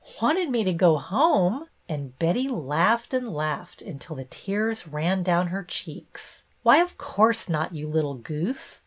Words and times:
"Wanted 0.19 0.49
me 0.49 0.63
to 0.63 0.73
go 0.73 0.97
home!" 0.97 1.67
and 1.87 2.17
Betty 2.17 2.47
laughed 2.47 3.13
and 3.13 3.31
laughed 3.31 3.83
until 3.83 4.15
the 4.15 4.25
tears 4.25 4.87
ran 4.87 5.21
down 5.21 5.49
her 5.49 5.63
cheeks." 5.63 6.41
Why, 6.63 6.77
of 6.77 6.97
course 6.97 7.47
not, 7.47 7.75
you 7.75 7.87
little 7.87 8.15
goose. 8.15 8.79